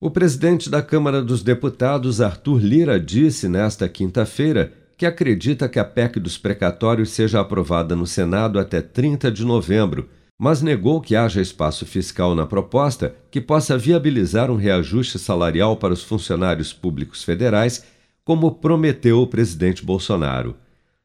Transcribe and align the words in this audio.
O 0.00 0.12
presidente 0.12 0.70
da 0.70 0.80
Câmara 0.80 1.20
dos 1.20 1.42
Deputados, 1.42 2.20
Arthur 2.20 2.60
Lira, 2.62 3.00
disse 3.00 3.48
nesta 3.48 3.88
quinta-feira 3.88 4.72
que 4.96 5.04
acredita 5.04 5.68
que 5.68 5.76
a 5.76 5.84
PEC 5.84 6.20
dos 6.20 6.38
precatórios 6.38 7.10
seja 7.10 7.40
aprovada 7.40 7.96
no 7.96 8.06
Senado 8.06 8.60
até 8.60 8.80
30 8.80 9.28
de 9.32 9.44
novembro, 9.44 10.08
mas 10.38 10.62
negou 10.62 11.00
que 11.00 11.16
haja 11.16 11.40
espaço 11.40 11.84
fiscal 11.84 12.36
na 12.36 12.46
proposta 12.46 13.16
que 13.28 13.40
possa 13.40 13.76
viabilizar 13.76 14.52
um 14.52 14.54
reajuste 14.54 15.18
salarial 15.18 15.76
para 15.76 15.94
os 15.94 16.04
funcionários 16.04 16.72
públicos 16.72 17.24
federais, 17.24 17.84
como 18.24 18.52
prometeu 18.52 19.20
o 19.20 19.26
presidente 19.26 19.84
Bolsonaro. 19.84 20.54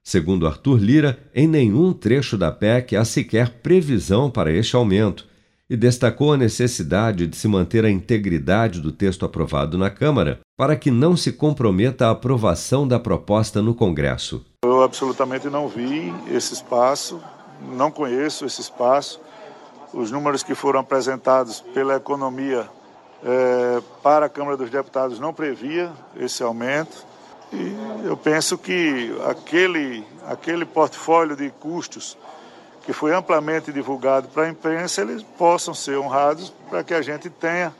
Segundo 0.03 0.45
Arthur 0.45 0.77
Lira, 0.79 1.17
em 1.33 1.47
nenhum 1.47 1.93
trecho 1.93 2.37
da 2.37 2.51
PEC 2.51 2.95
há 2.95 3.03
sequer 3.03 3.49
previsão 3.63 4.29
para 4.29 4.51
este 4.51 4.75
aumento 4.75 5.32
e 5.73 5.75
destacou 5.75 6.31
a 6.31 6.37
necessidade 6.37 7.25
de 7.25 7.35
se 7.35 7.47
manter 7.47 7.83
a 7.83 7.89
integridade 7.89 8.79
do 8.79 8.91
texto 8.91 9.25
aprovado 9.25 9.75
na 9.75 9.89
Câmara 9.89 10.39
para 10.55 10.75
que 10.75 10.91
não 10.91 11.17
se 11.17 11.33
comprometa 11.33 12.05
a 12.05 12.11
aprovação 12.11 12.87
da 12.87 12.99
proposta 12.99 13.59
no 13.59 13.73
Congresso. 13.73 14.45
Eu 14.63 14.83
absolutamente 14.83 15.49
não 15.49 15.67
vi 15.67 16.13
esse 16.29 16.53
espaço, 16.53 17.19
não 17.75 17.89
conheço 17.89 18.45
esse 18.45 18.61
espaço. 18.61 19.19
Os 19.91 20.11
números 20.11 20.43
que 20.43 20.53
foram 20.53 20.79
apresentados 20.79 21.61
pela 21.73 21.95
economia 21.95 22.69
é, 23.25 23.81
para 24.03 24.27
a 24.27 24.29
Câmara 24.29 24.55
dos 24.55 24.69
Deputados 24.69 25.19
não 25.19 25.33
previa 25.33 25.91
esse 26.15 26.43
aumento. 26.43 27.03
E 27.51 28.05
eu 28.05 28.15
penso 28.15 28.59
que 28.59 29.11
aquele, 29.27 30.05
aquele 30.27 30.65
portfólio 30.65 31.35
de 31.35 31.49
custos 31.49 32.15
que 32.83 32.93
foi 32.93 33.13
amplamente 33.13 33.71
divulgado 33.71 34.27
para 34.27 34.43
a 34.43 34.49
imprensa, 34.49 35.01
eles 35.01 35.23
possam 35.23 35.73
ser 35.73 35.97
honrados 35.97 36.53
para 36.69 36.83
que 36.83 36.93
a 36.93 37.01
gente 37.01 37.29
tenha 37.29 37.73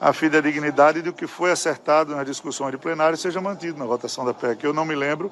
a 0.00 0.12
fidedignidade 0.12 1.00
do 1.00 1.12
que 1.12 1.26
foi 1.26 1.52
acertado 1.52 2.16
nas 2.16 2.26
discussões 2.26 2.72
de 2.72 2.78
plenário 2.78 3.16
seja 3.16 3.40
mantido 3.40 3.78
na 3.78 3.84
votação 3.84 4.24
da 4.24 4.34
PEC. 4.34 4.64
Eu 4.64 4.72
não 4.72 4.84
me 4.84 4.96
lembro, 4.96 5.30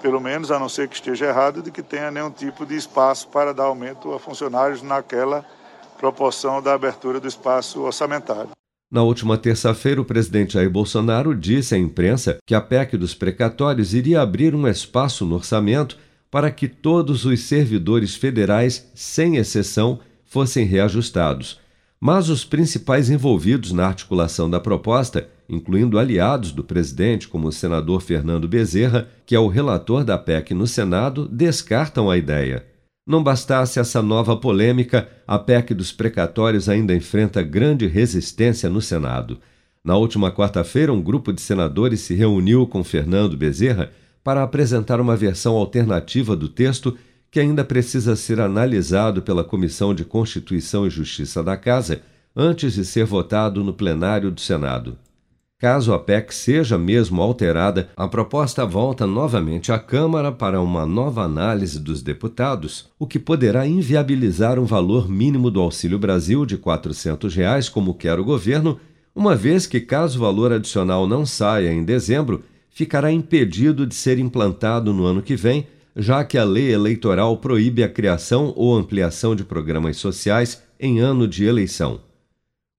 pelo 0.00 0.20
menos, 0.20 0.52
a 0.52 0.58
não 0.58 0.68
ser 0.68 0.88
que 0.88 0.94
esteja 0.94 1.26
errado, 1.26 1.62
de 1.62 1.72
que 1.72 1.82
tenha 1.82 2.10
nenhum 2.10 2.30
tipo 2.30 2.64
de 2.64 2.76
espaço 2.76 3.26
para 3.28 3.52
dar 3.52 3.64
aumento 3.64 4.12
a 4.12 4.20
funcionários 4.20 4.82
naquela 4.82 5.44
proporção 5.98 6.62
da 6.62 6.74
abertura 6.74 7.18
do 7.18 7.26
espaço 7.26 7.80
orçamentário. 7.80 8.50
Na 8.90 9.02
última 9.02 9.36
terça-feira, 9.36 10.00
o 10.00 10.04
presidente 10.04 10.54
Jair 10.54 10.70
Bolsonaro 10.70 11.34
disse 11.34 11.74
à 11.74 11.78
imprensa 11.78 12.38
que 12.46 12.54
a 12.54 12.60
PEC 12.60 12.96
dos 12.96 13.14
precatórios 13.14 13.94
iria 13.94 14.22
abrir 14.22 14.54
um 14.54 14.66
espaço 14.68 15.26
no 15.26 15.34
orçamento 15.34 15.98
para 16.30 16.50
que 16.50 16.68
todos 16.68 17.24
os 17.24 17.40
servidores 17.40 18.14
federais, 18.14 18.90
sem 18.94 19.36
exceção, 19.36 20.00
fossem 20.24 20.64
reajustados. 20.64 21.58
Mas 22.00 22.28
os 22.28 22.44
principais 22.44 23.10
envolvidos 23.10 23.72
na 23.72 23.86
articulação 23.86 24.48
da 24.48 24.60
proposta, 24.60 25.28
incluindo 25.48 25.98
aliados 25.98 26.52
do 26.52 26.62
presidente, 26.62 27.26
como 27.26 27.48
o 27.48 27.52
senador 27.52 28.02
Fernando 28.02 28.46
Bezerra, 28.46 29.08
que 29.26 29.34
é 29.34 29.38
o 29.38 29.48
relator 29.48 30.04
da 30.04 30.16
PEC 30.16 30.54
no 30.54 30.66
Senado, 30.66 31.26
descartam 31.26 32.10
a 32.10 32.16
ideia. 32.16 32.64
Não 33.06 33.22
bastasse 33.22 33.80
essa 33.80 34.02
nova 34.02 34.36
polêmica, 34.36 35.08
a 35.26 35.38
PEC 35.38 35.72
dos 35.72 35.90
precatórios 35.90 36.68
ainda 36.68 36.94
enfrenta 36.94 37.42
grande 37.42 37.86
resistência 37.86 38.68
no 38.68 38.82
Senado. 38.82 39.38
Na 39.82 39.96
última 39.96 40.30
quarta-feira, 40.30 40.92
um 40.92 41.00
grupo 41.00 41.32
de 41.32 41.40
senadores 41.40 42.00
se 42.00 42.14
reuniu 42.14 42.66
com 42.66 42.84
Fernando 42.84 43.34
Bezerra 43.34 43.90
para 44.28 44.42
apresentar 44.42 45.00
uma 45.00 45.16
versão 45.16 45.56
alternativa 45.56 46.36
do 46.36 46.50
texto 46.50 46.94
que 47.30 47.40
ainda 47.40 47.64
precisa 47.64 48.14
ser 48.14 48.42
analisado 48.42 49.22
pela 49.22 49.42
Comissão 49.42 49.94
de 49.94 50.04
Constituição 50.04 50.86
e 50.86 50.90
Justiça 50.90 51.42
da 51.42 51.56
Casa 51.56 52.02
antes 52.36 52.74
de 52.74 52.84
ser 52.84 53.06
votado 53.06 53.64
no 53.64 53.72
plenário 53.72 54.30
do 54.30 54.38
Senado. 54.38 54.98
Caso 55.58 55.94
a 55.94 55.98
PEC 55.98 56.34
seja 56.34 56.76
mesmo 56.76 57.22
alterada, 57.22 57.88
a 57.96 58.06
proposta 58.06 58.66
volta 58.66 59.06
novamente 59.06 59.72
à 59.72 59.78
Câmara 59.78 60.30
para 60.30 60.60
uma 60.60 60.84
nova 60.84 61.22
análise 61.22 61.80
dos 61.80 62.02
deputados, 62.02 62.90
o 62.98 63.06
que 63.06 63.18
poderá 63.18 63.66
inviabilizar 63.66 64.58
um 64.58 64.66
valor 64.66 65.08
mínimo 65.08 65.50
do 65.50 65.58
Auxílio 65.58 65.98
Brasil 65.98 66.44
de 66.44 66.58
400 66.58 67.34
reais, 67.34 67.70
como 67.70 67.94
quer 67.94 68.20
o 68.20 68.24
governo, 68.24 68.78
uma 69.16 69.34
vez 69.34 69.66
que, 69.66 69.80
caso 69.80 70.18
o 70.18 70.20
valor 70.20 70.52
adicional 70.52 71.06
não 71.06 71.24
saia 71.24 71.72
em 71.72 71.82
dezembro, 71.82 72.44
ficará 72.78 73.10
impedido 73.10 73.84
de 73.84 73.92
ser 73.92 74.20
implantado 74.20 74.94
no 74.94 75.04
ano 75.04 75.20
que 75.20 75.34
vem, 75.34 75.66
já 75.96 76.24
que 76.24 76.38
a 76.38 76.44
lei 76.44 76.72
eleitoral 76.72 77.36
proíbe 77.38 77.82
a 77.82 77.88
criação 77.88 78.52
ou 78.54 78.72
ampliação 78.76 79.34
de 79.34 79.42
programas 79.42 79.96
sociais 79.96 80.62
em 80.78 81.00
ano 81.00 81.26
de 81.26 81.44
eleição. 81.44 82.00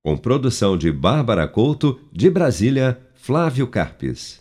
Com 0.02 0.16
produção 0.16 0.78
de 0.78 0.90
Bárbara 0.90 1.46
Couto, 1.50 2.00
de 2.14 2.30
Brasília, 2.30 2.98
Flávio 3.14 3.68
Carpes. 3.68 4.40